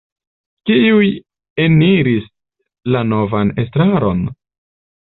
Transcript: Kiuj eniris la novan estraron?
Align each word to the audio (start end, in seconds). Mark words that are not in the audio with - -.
Kiuj 0.69 1.09
eniris 1.67 2.27
la 2.97 3.07
novan 3.13 3.57
estraron? 3.67 4.27